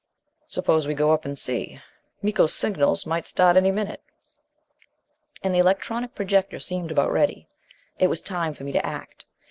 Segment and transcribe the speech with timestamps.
[0.47, 1.79] "Suppose we go up and see?
[2.23, 4.01] Miko's signals might start any minute."
[5.43, 7.47] And the electronic projector seemed about ready.
[7.99, 9.25] It was time for me to act.